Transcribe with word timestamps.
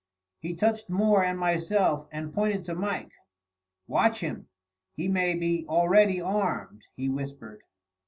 He 0.39 0.55
touched 0.55 0.89
Moore 0.89 1.23
and 1.23 1.37
myself, 1.37 2.07
and 2.11 2.33
pointed 2.33 2.65
to 2.65 2.73
Mike. 2.73 3.11
"Watch 3.85 4.21
him; 4.21 4.47
he 4.95 5.07
may 5.07 5.35
be 5.35 5.63
already 5.67 6.19
armed," 6.19 6.87
he 6.95 7.07
whispered. 7.07 7.61